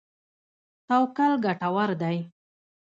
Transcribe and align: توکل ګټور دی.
توکل 0.87 1.31
ګټور 1.45 1.89
دی. 2.01 2.17